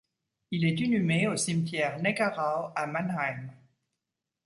Il 0.49 0.65
est 0.65 0.79
inhumé 0.79 1.27
au 1.27 1.37
Cimetière 1.37 1.99
Neckarau 2.01 2.71
à 2.75 2.87
Mannheim. 2.87 3.51